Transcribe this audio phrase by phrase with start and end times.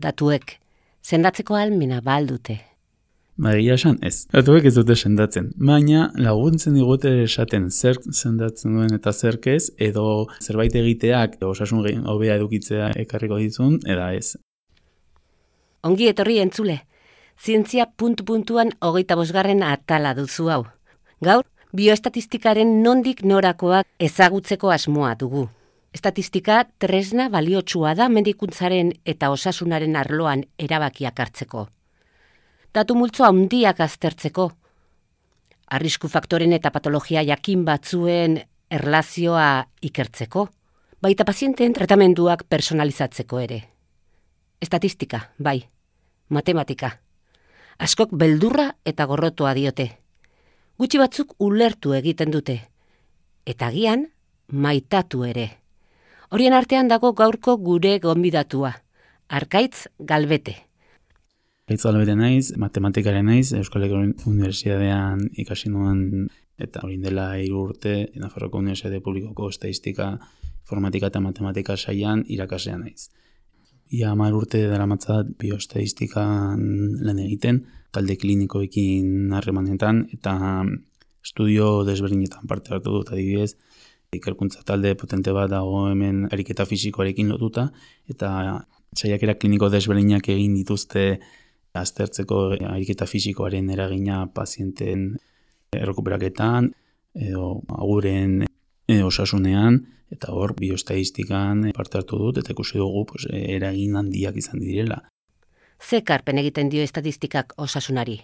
[0.00, 0.58] datuek,
[1.02, 2.58] sendatzeko almena baldute.
[3.40, 4.26] Ba, egia esan, ez.
[4.28, 5.46] Datuek ez dute sendatzen.
[5.68, 12.36] Baina laguntzen digute esaten zer sendatzen duen eta zer ez, edo zerbait egiteak osasun hobea
[12.36, 14.36] edukitzea ekarriko ditzun, eda ez.
[15.82, 16.82] Ongi etorri entzule.
[17.40, 20.66] Zientzia puntu-puntuan hogeita bosgarren atala duzu hau.
[21.24, 25.48] Gaur, bioestatistikaren nondik norakoak ezagutzeko asmoa dugu.
[25.90, 31.66] Estatistika tresna baliotsua da medikuntzaren eta osasunaren arloan erabakiak hartzeko.
[32.74, 34.52] Datu multzo handiak aztertzeko.
[35.74, 38.38] Arrisku faktoren eta patologia jakin batzuen
[38.70, 40.46] erlazioa ikertzeko.
[41.02, 43.60] Baita pazienteen tratamenduak personalizatzeko ere.
[44.62, 45.64] Estatistika, bai.
[46.28, 46.92] Matematika.
[47.78, 49.88] Askok beldurra eta gorrotoa diote.
[50.78, 52.60] Gutxi batzuk ulertu egiten dute.
[53.46, 54.06] Eta gian,
[54.52, 55.59] maitatu ere.
[56.30, 58.68] Horien artean dago gaurko gure gonbidatua.
[59.34, 60.52] Arkaitz Galbete.
[61.66, 67.94] Arkaitz Galbete naiz, matematikaren naiz, Euskal Herriko Unibertsitatean ikasi nuen eta hori dela hiru urte
[68.22, 70.12] Nafarroko Unibertsitate Publikoko Estatistika,
[70.60, 73.08] Informatika eta Matematika saian irakasea naiz.
[73.90, 76.62] Ia hamar urte dara matzat biostatistikan
[77.08, 80.36] lan egiten, talde klinikoekin harremanetan eta
[81.26, 83.56] estudio desberdinetan parte hartu dut adibidez,
[84.10, 87.68] ikerkuntza talde potente bat dago hemen ariketa fisikoarekin lotuta,
[88.10, 88.30] eta
[88.96, 91.04] saiakera kliniko desberdinak egin dituzte
[91.78, 92.40] aztertzeko
[92.72, 95.12] ariketa fisikoaren eragina pazienten
[95.76, 96.72] errekuperaketan,
[97.14, 99.78] edo aguren e, osasunean,
[100.10, 105.04] eta hor biostatistikan parte hartu dut, eta ikusi dugu pues, eragin handiak izan direla.
[105.78, 108.18] Ze karpen egiten dio estatistikak osasunari?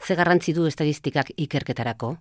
[0.00, 2.16] Ze garrantzi du estatistikak ikerketarako?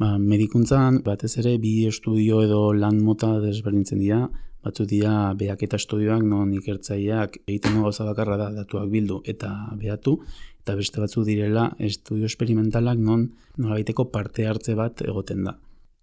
[0.00, 4.20] Ba, medikuntzan batez ere bi estudio edo lan mota desberdintzen dira,
[4.64, 9.50] batzu dira beak eta estudioak non ikertzaileak egiten gauza bakarra da datuak bildu eta
[9.82, 10.14] behatu,
[10.62, 13.26] eta beste batzu direla estudio esperimentalak non
[13.58, 15.58] nolabaiteko parte hartze bat egoten da.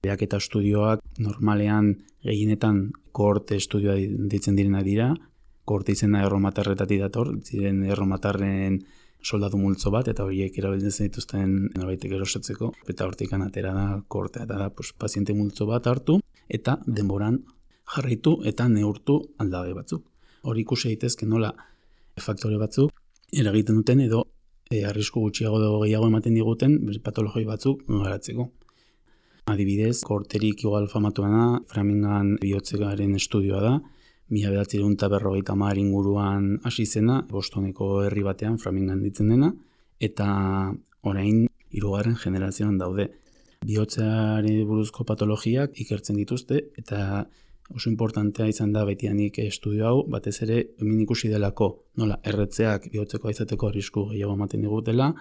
[0.05, 3.97] Beak eta estudioak normalean gehienetan kohorte estudioa
[4.29, 5.09] ditzen direna dira,
[5.65, 8.83] kohorte izena erromatarretatik dator, ziren erromatarren
[9.27, 14.57] soldadu multzo bat, eta horiek erabiltzen zenituzten nabaitek erosatzeko, eta hortik atera da kortea, eta
[14.61, 17.41] da pues, paziente multzo bat hartu, eta denboran
[17.95, 20.05] jarraitu eta neurtu aldagai batzuk.
[20.47, 21.51] Hori ikusi daitezke nola
[22.23, 22.91] faktore batzuk
[23.33, 24.23] eragiten duten edo
[24.71, 28.49] e, arrisku gutxiago edo gehiago ematen diguten patologi batzuk garatzeko.
[29.47, 33.75] Adibidez, korterik igual famatuena, Framingan bihotzegaren estudioa da,
[34.29, 39.53] mila behatzi eta berrogeita mar inguruan hasi zena, bostoneko herri batean framingan ditzen dena,
[39.99, 40.73] eta
[41.03, 43.09] orain hirugarren generazioan daude.
[43.65, 47.25] Biotzeari buruzko patologiak ikertzen dituzte, eta
[47.73, 53.33] oso importantea izan da betianik estudio hau, batez ere hemen ikusi delako, nola, erretzeak bihotzeko
[53.33, 55.11] izateko arrisku gehiago ematen digutela,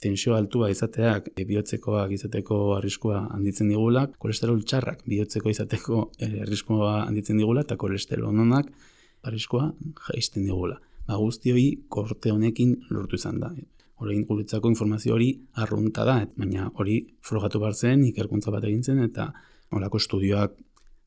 [0.00, 7.06] tensio altua izateak e, bihotzekoak izateko arriskua handitzen digula, kolesterol txarrak bihotzeko izateko e, arriskua
[7.06, 8.68] handitzen digula, eta kolesterol onak
[9.26, 9.70] arriskua
[10.10, 10.78] jaisten digula.
[11.06, 13.52] Ba, guzti hori korte honekin lortu izan da.
[13.96, 15.30] Horein guretzako informazio hori
[15.62, 19.30] arrunta da, baina hori frogatu behar zen, ikerkuntza bat egin zen, eta
[19.72, 20.58] horako estudioak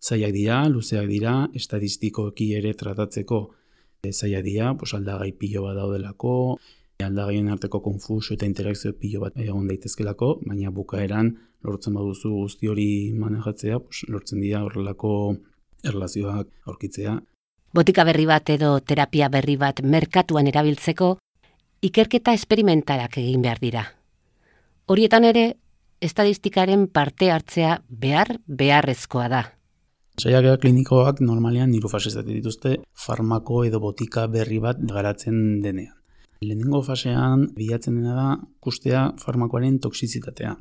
[0.01, 3.43] zaiak dira, luzeak dira, estadistikoki ere tratatzeko
[4.01, 6.33] e, zaiak dira, pos, aldagai pilo bat daudelako,
[7.05, 11.31] aldagaien arteko konfuso eta interakzio pilo bat egon daitezkelako, baina bukaeran
[11.63, 15.13] lortzen baduzu guzti hori manejatzea, pues, lortzen dira horrelako
[15.83, 17.19] erlazioak aurkitzea.
[17.73, 21.17] Botika berri bat edo terapia berri bat merkatuan erabiltzeko,
[21.85, 23.85] ikerketa esperimentalak egin behar dira.
[24.89, 25.45] Horietan ere,
[26.01, 29.43] estadistikaren parte hartzea behar beharrezkoa da.
[30.19, 31.87] Saiakera klinikoak normalean niru
[32.25, 35.98] dituzte farmako edo botika berri bat garatzen denean.
[36.39, 38.27] Lehenengo fasean bilatzen dena da
[38.63, 40.53] kustea farmakoaren toksizitatea.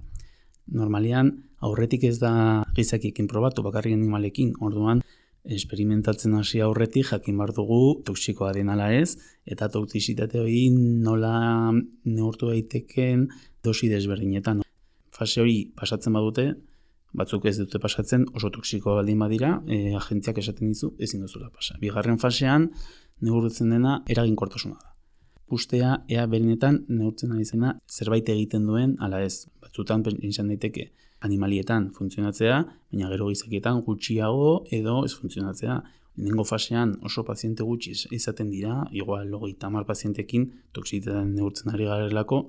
[0.74, 1.30] Normalian
[1.68, 2.32] aurretik ez da
[2.74, 5.04] gizakiekin probatu bakarrik animalekin, orduan
[5.56, 9.14] experimentatzen hasi aurretik jakin bar dugu toksikoa den ala ez
[9.46, 13.28] eta toksizitate hori nola neurtu daiteken
[13.62, 14.66] dosi desberdinetan.
[15.14, 16.48] Fase hori pasatzen badute,
[17.14, 21.78] batzuk ez dute pasatzen, oso toksikoa baldin badira, e, agentziak esaten dizu ezin duzula pasa.
[21.78, 22.72] Bigarren fasean
[23.22, 24.87] neurtzen dena eraginkortasuna da
[25.54, 29.46] ustea ea berenetan neurtzen ari zena zerbait egiten duen ala ez.
[29.62, 30.90] Batzutan izan daiteke
[31.26, 32.58] animalietan funtzionatzea,
[32.92, 35.82] baina gero gizakietan gutxiago edo ez funtzionatzea.
[36.18, 42.40] Nengo fasean oso paziente gutxi izaten dira, igual logeita mar pazientekin toksitetan neurtzen ari garelako,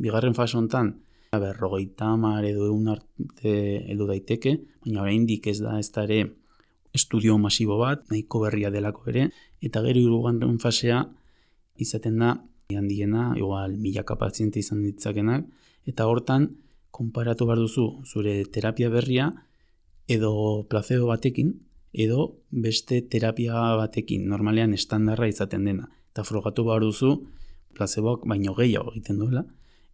[0.00, 0.94] bigarren fase honetan,
[1.32, 3.54] berrogeita mar edo egun arte
[3.92, 6.22] edo daiteke, baina oraindik ez da ez da ere
[6.96, 9.28] estudio masibo bat, nahiko berria delako ere,
[9.60, 11.04] eta gero irugarren fasea
[11.78, 12.36] izaten da
[12.76, 15.46] handiena, igual milaka paziente izan ditzakenak,
[15.88, 16.50] eta hortan
[16.90, 19.30] konparatu behar duzu zure terapia berria
[20.08, 21.54] edo placebo batekin,
[21.92, 25.88] edo beste terapia batekin, normalean estandarra izaten dena.
[26.12, 27.14] Eta frogatu behar duzu
[27.76, 29.44] placeboak baino gehiago egiten duela,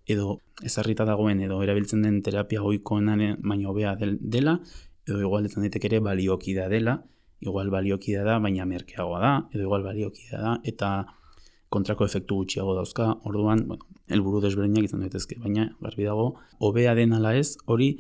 [0.07, 4.59] edo ezarrita dagoen edo erabiltzen den terapia goikoenan baino bea dela,
[5.07, 7.03] edo igual ezan ditek ere baliokida dela,
[7.41, 10.91] igual baliokida da, baina merkeagoa da, edo igual baliokida da, eta
[11.75, 17.17] kontrako efektu gutxiago dauzka, orduan, bueno, elburu desberdinak izan daitezke, baina garbi dago, hobea den
[17.19, 17.91] ala ez, hori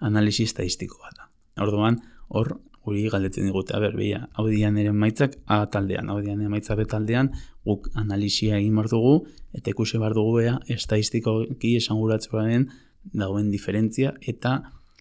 [0.00, 1.28] analisi estadistiko bat da.
[1.66, 2.56] Orduan, hor,
[2.86, 6.76] hori galdetzen digute, aber, beia, hau dian ere maitzak A taldean, hau dian ere maitza
[6.78, 7.32] B taldean,
[7.66, 9.16] guk analisia egin bar dugu,
[9.56, 11.98] eta ikusi bar dugu bea, estadistikoki esan
[12.46, 12.68] den
[13.12, 14.60] dagoen diferentzia, eta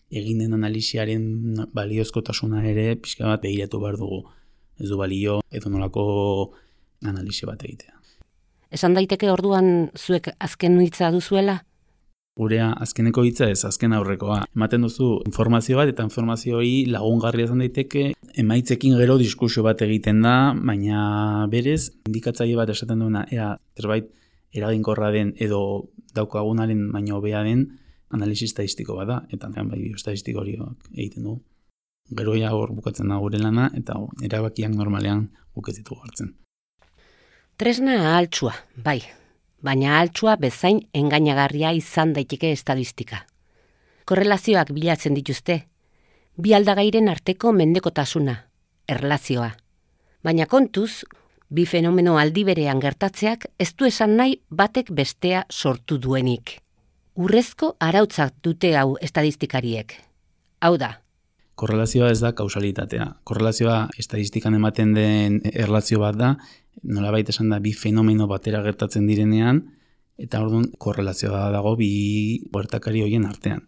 [0.09, 4.23] egin den analisiaren baliozkotasuna ere pixka bat behiratu behar dugu.
[4.79, 6.05] Ez du balio edo nolako
[7.03, 7.94] analisi bat egitea.
[8.75, 11.61] Esan daiteke orduan zuek azken hitza duzuela?
[12.35, 14.41] Gurea azkeneko hitza ez, azken aurrekoa.
[14.57, 18.09] Ematen duzu informazio bat eta informazio hori lagungarria izan daiteke,
[18.43, 20.35] emaitzekin gero diskusio bat egiten da,
[20.71, 24.11] baina berez, indikatzaile bat esaten duena, ea, zerbait
[24.51, 25.61] eraginkorra den edo
[26.17, 27.65] daukagunaren baino bea den,
[28.11, 30.59] analisi estadistiko bada, eta bai biostatistiko hori
[30.97, 31.39] egiten du.
[32.11, 33.95] Gero ja hor bukatzen da gure lana, eta
[34.27, 36.35] erabakiak normalean bukezitu hartzen.
[37.55, 38.51] Tresna altxua,
[38.83, 38.97] bai,
[39.63, 43.21] baina altxua bezain engainagarria izan daiteke estadistika.
[44.03, 45.61] Korrelazioak bilatzen dituzte,
[46.35, 48.33] bi aldagairen arteko mendekotasuna,
[48.91, 49.53] erlazioa.
[50.19, 51.05] Baina kontuz,
[51.47, 56.57] bi fenomeno aldi berean gertatzeak ez du esan nahi batek bestea sortu duenik.
[57.15, 59.95] Urrezko arautzak dute hau estadistikariek.
[60.59, 60.97] Hau da.
[61.55, 63.13] Korrelazioa ez da kausalitatea.
[63.23, 66.35] Korrelazioa estadistikan ematen den erlazio bat da,
[66.83, 69.63] nola baita esan da bi fenomeno batera gertatzen direnean,
[70.17, 73.65] eta orduan korrelazioa dago bi huertakari hoien artean.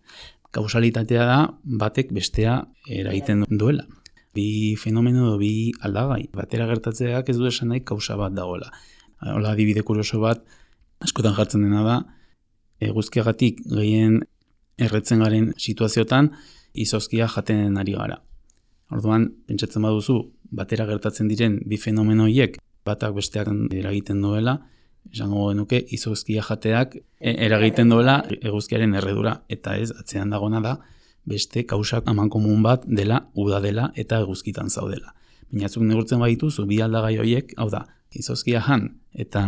[0.55, 3.85] Kausalitatea da batek bestea eragiten duela.
[4.33, 6.27] Bi fenomeno edo bi aldagai.
[6.33, 8.71] Batera gertatzeak ez du esan nahi kausa bat dagoela.
[9.21, 10.43] Hola, adibide kuroso bat,
[11.01, 11.97] askotan jartzen dena da,
[12.85, 14.21] eguzkiagatik gehien
[14.77, 16.31] erretzen garen situaziotan
[16.77, 18.21] izozkia jaten ari gara.
[18.93, 20.19] Orduan, pentsatzen baduzu,
[20.53, 24.57] batera gertatzen diren bi fenomenoiek batak besteak eragiten duela,
[25.13, 30.77] esango genuke izozkia jateak e, eragiten duela eguzkiaren erredura, eta ez, atzean dagona da,
[31.27, 35.13] beste kausak aman komun bat dela, uda dela eta eguzkitan zaudela.
[35.51, 37.85] Bainatzuk negurtzen badituzu, bi aldagai horiek, hau da,
[38.15, 39.43] izozkia jan eta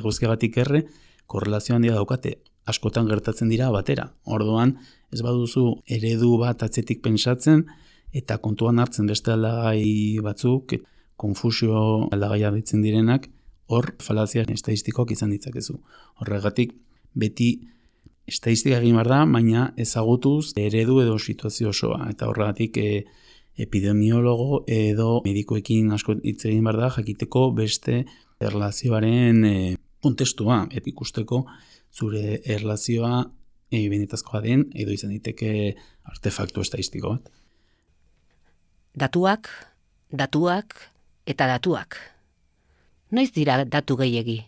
[0.00, 0.84] eguzkiagatik erre,
[1.26, 2.36] korrelazioan dira daukate
[2.68, 4.10] askotan gertatzen dira batera.
[4.24, 4.76] Orduan,
[5.12, 7.64] ez baduzu eredu bat atzetik pensatzen
[8.12, 10.76] eta kontuan hartzen beste aldagai batzuk,
[11.16, 13.28] konfusio aldagaia ditzen direnak,
[13.72, 15.78] hor falazia estadistikoak izan ditzakezu.
[16.20, 16.74] Horregatik,
[17.14, 17.50] beti
[18.28, 22.08] estadistika egin behar da, baina ezagutuz eredu edo situazio osoa.
[22.10, 23.04] Eta horregatik, e,
[23.62, 28.02] epidemiologo edo medikoekin asko hitz egin behar da, jakiteko beste
[28.42, 29.56] erlazioaren e,
[30.02, 31.44] kontestua, epikusteko,
[31.92, 33.22] zure erlazioa
[33.70, 35.74] e, benetazkoa den, edo izan diteke
[36.08, 37.28] artefaktu estadistiko bat.
[38.98, 39.48] Datuak,
[40.12, 40.91] datuak
[41.26, 41.96] eta datuak.
[43.12, 44.40] Noiz dira datu gehiegi?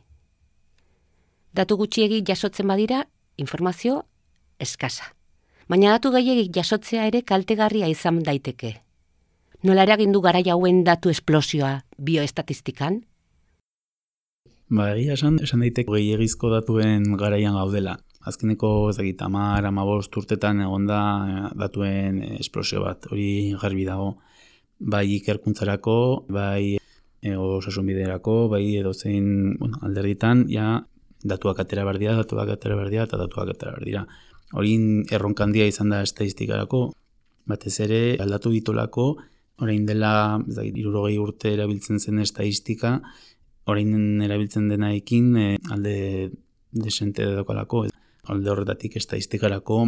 [1.54, 3.04] Datu gutxiegi jasotzen badira,
[3.36, 4.02] informazio
[4.58, 5.12] eskasa.
[5.68, 8.74] Baina datu gehiegi jasotzea ere kaltegarria izan daiteke.
[9.64, 13.00] Nola eragindu gara jauen datu esplosioa bioestatistikan?
[14.68, 17.98] Ba, egia esan, esan daiteke gehiagizko datuen garaian gaudela.
[18.24, 24.14] Azkeneko, ez dakit, amar, amabost urtetan egonda eh, datuen esplosio bat, hori garbi dago.
[24.78, 30.82] Bai ikerkuntzarako, bai e, osasun biderako, bai edo zein bueno, alderditan, ja,
[31.24, 34.04] datuak atera berdia, datuak atera berdia, eta datuak atera berdira.
[34.54, 34.74] Hori
[35.12, 36.88] erronkandia izan da estadistikarako,
[37.48, 39.06] batez ere aldatu ditolako,
[39.64, 42.98] orain dela, ez dakit, irurogei urte erabiltzen zen estadistika,
[43.70, 45.96] orain erabiltzen denaekin e, alde
[46.74, 47.86] desente dokalako,
[48.34, 49.86] alde horretatik estadistikarako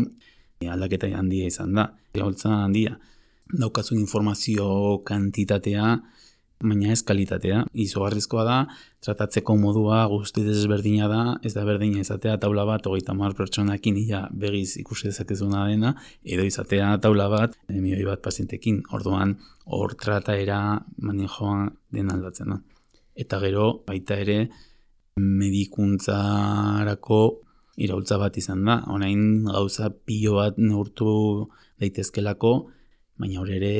[0.61, 1.91] e, aldaketa handia izan da.
[2.17, 2.97] Gaultza handia,
[3.53, 5.97] daukazun informazio kantitatea,
[6.63, 7.65] baina ez kalitatea.
[7.85, 8.61] Izogarrizkoa da,
[9.05, 14.23] tratatzeko modua guzti desberdina da, ez da berdina izatea taula bat, hogeita mar pertsonakin ia
[14.33, 15.93] begiz ikusi dezakezuna dena,
[16.25, 19.37] edo izatea taula bat, emioi bat pazientekin, orduan
[19.67, 22.63] hor trataera manejoa den aldatzen da
[23.17, 24.51] eta gero baita ere
[25.17, 27.21] medikuntzarako
[27.81, 28.83] iraultza bat izan da.
[28.93, 31.49] Honain gauza pilo bat neurtu
[31.81, 32.53] daitezkelako,
[33.19, 33.75] baina hor ere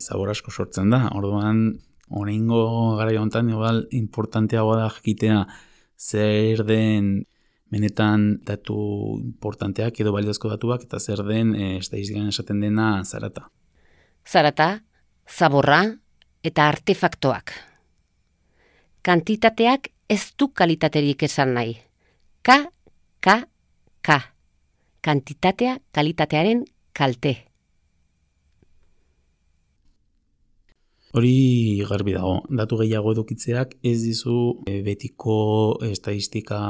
[0.00, 1.08] zabor asko sortzen da.
[1.16, 5.44] Orduan Horengo gara jontan, igual, importanteagoa da jakitea
[5.96, 7.10] zer den
[7.70, 8.76] benetan datu
[9.22, 13.46] importanteak edo baliozko datuak eta zer den e, esaten dena zarata.
[14.26, 14.82] Zarata,
[15.28, 15.84] zaborra
[16.42, 17.52] eta artefaktoak.
[19.02, 21.78] Kantitateak ez du kalitaterik esan nahi.
[22.42, 22.72] Ka,
[23.20, 23.46] ka,
[24.02, 24.18] ka.
[25.00, 27.49] Kantitatea kalitatearen kalte.
[31.10, 34.34] Hori garbi dago, datu gehiago edukitzeak ez dizu
[34.70, 35.34] e, betiko
[35.82, 36.60] estadistika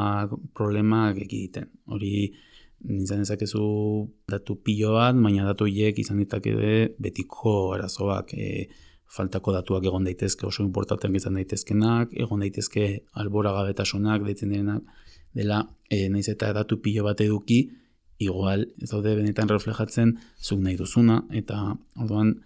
[0.56, 1.68] problemak egiten.
[1.92, 2.30] Hori
[2.88, 3.64] nintzen ezakezu
[4.32, 8.32] datu pilo bat, baina datu hiek izan ditakede betiko arazoak.
[8.32, 8.70] E,
[9.10, 12.86] faltako datuak egon daitezke oso importantean izan daitezkenak, egon daitezke
[13.20, 14.84] albora gabetasunak deitzen denak,
[15.36, 17.64] dela e, naiz eta datu pilo bat eduki,
[18.22, 21.58] igual ez daude benetan reflejatzen zuk nahi duzuna, eta
[21.98, 22.38] orduan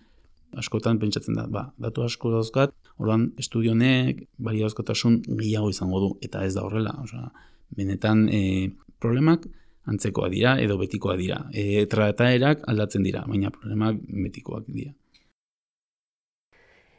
[0.60, 6.44] askotan pentsatzen da, ba, datu asko dauzkat, orduan estudionek bari dauzkotasun gehiago izango du, eta
[6.46, 7.30] ez da horrela, osea,
[7.74, 8.70] benetan e,
[9.00, 9.46] problemak
[9.90, 11.42] antzekoa dira edo betikoa dira.
[11.52, 14.94] E, trataerak aldatzen dira, baina problemak betikoak dira.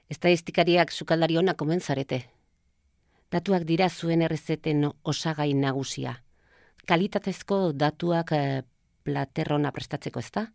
[0.10, 2.22] Estadistikariak sukaldari ona komenzarete.
[3.34, 6.20] Datuak dira zuen errezeten osagai nagusia.
[6.86, 8.62] Kalitatezko datuak eh,
[9.04, 10.46] platerrona prestatzeko ez da?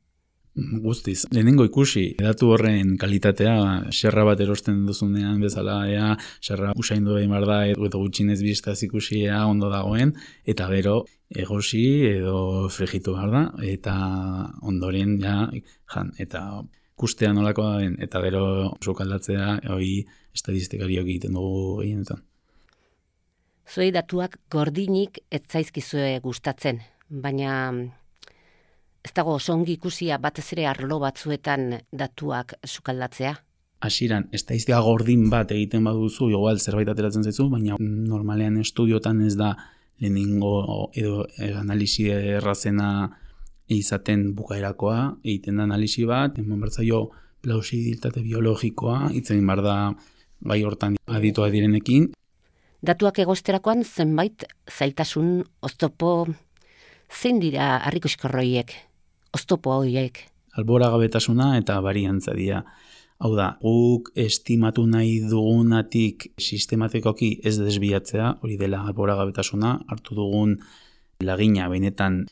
[0.56, 1.24] Guztiz.
[1.30, 3.54] Lehenengo ikusi, datu horren kalitatea,
[3.94, 6.08] xerra bat erosten duzunean bezala, ea,
[6.42, 11.84] xerra usaindu behin bar da, edo gutxinez biztaz ikusi ea ondo dagoen, eta bero, egosi
[12.10, 13.94] edo frigitu behar da, eta
[14.66, 15.36] ondoren, ja,
[15.94, 16.42] jan, eta
[16.98, 18.42] kustea nolakoa den, eta gero
[18.82, 20.02] zuk aldatzea, hoi
[20.34, 22.26] estadistikariok egiten dugu gehienetan.
[23.70, 27.70] Zuei datuak gordinik ez zaizkizue gustatzen, baina
[29.04, 33.34] ez dago osongi ikusia batez ere arlo batzuetan datuak sukaldatzea.
[33.80, 39.54] Asiran, estadistika gordin bat egiten baduzu, igual zerbait ateratzen zaizu, baina normalean estudiotan ez da
[40.00, 41.24] lehenengo edo
[41.60, 43.08] analizi errazena
[43.72, 47.06] izaten bukaerakoa, egiten da analisi bat, eman bertzaio
[47.40, 49.76] plausibilitate biologikoa, itzen bar da
[50.44, 52.10] gai hortan aditoa direnekin.
[52.84, 56.12] Datuak egosterakoan zenbait zailtasun oztopo
[57.10, 58.72] zein dira harriko iskorroiek,
[59.36, 60.24] oztopo horiek?
[60.58, 62.64] Albora gabetasuna eta bariantza dira.
[63.20, 70.56] Hau da, guk estimatu nahi dugunatik sistematikoki ez desbiatzea, hori dela albora gabetasuna, hartu dugun
[71.20, 72.22] lagina benetan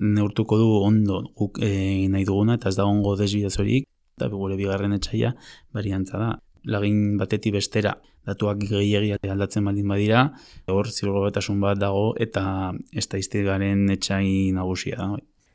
[0.00, 3.86] neurtuko du ondo guk e, nahi duguna eta ez da ongo desbidazorik
[4.16, 5.34] eta gure bigarren etxaia
[5.76, 6.32] bariantza da.
[6.64, 7.92] Lagin batetik bestera
[8.24, 10.30] datuak gehiagia aldatzen baldin badira,
[10.72, 15.10] hor ziurgabetasun bat dago eta estaistikaren etxai nagusia da.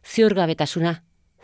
[0.10, 0.96] Ziurgabetasuna,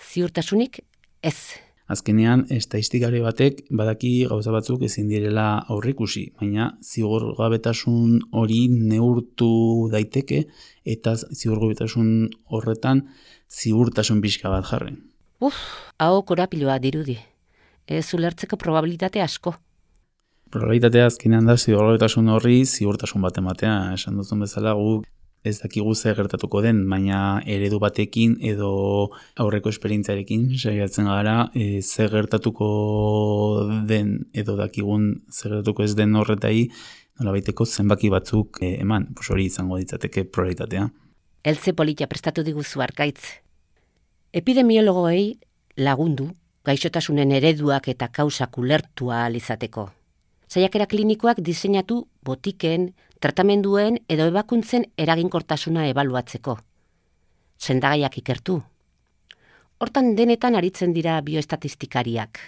[0.02, 0.80] ziurtasunik
[1.22, 1.38] ez.
[1.86, 9.52] Azkenean, estaistikari batek badaki gauza batzuk ezin direla aurrikusi, baina ziurgabetasun hori neurtu
[9.94, 10.42] daiteke
[10.96, 12.10] eta ziurgabetasun
[12.50, 13.04] horretan
[13.54, 14.96] ziurtasun pixka bat jarri.
[15.46, 15.62] Uf,
[16.02, 17.20] hau korapiloa dirudi.
[17.86, 19.54] Ez ulertzeko probabilitate asko.
[20.50, 23.76] Probabilitatea azkenean da ziurgabetasun horri ziurtasun bat ematea.
[23.94, 25.06] Esan duzun bezala guk
[25.46, 28.70] ez dakigu ze gertatuko den, baina eredu batekin edo
[29.38, 32.68] aurreko esperientzarekin saiatzen gara e, ze gertatuko
[33.88, 36.70] den edo dakigun ze gertatuko ez den horretai
[37.20, 40.90] nola baiteko zenbaki batzuk e, eman, pos hori izango ditzateke prioritatea.
[41.46, 43.22] Elze politia prestatu diguzu arkaitz.
[44.34, 45.38] Epidemiologoei
[45.78, 46.32] lagundu
[46.66, 49.90] gaixotasunen ereduak eta kausak ulertua alizateko.
[50.50, 56.58] Zaiakera klinikoak diseinatu botiken, tratamenduen edo ebakuntzen eraginkortasuna ebaluatzeko.
[57.60, 58.60] Zendagaiak ikertu.
[59.80, 62.40] Hortan denetan aritzen dira bioestatistikariak.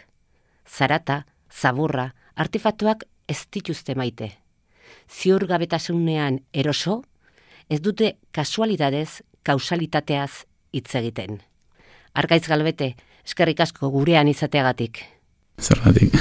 [0.67, 4.31] Zarata, zaburra, artefatuak ez dituzte maite.
[5.07, 7.01] Ziur gabetasunean eroso,
[7.69, 10.45] ez dute kasualidadez, kausalitateaz
[10.75, 11.41] hitz egiten.
[12.13, 12.93] Argaiz galbete,
[13.25, 15.03] eskerrik asko gurean izateagatik.
[15.59, 16.15] Zergatik.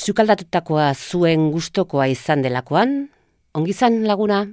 [0.00, 3.10] Zukaldatutakoa zuen gustokoa izan delakoan,
[3.54, 4.46] ongizan laguna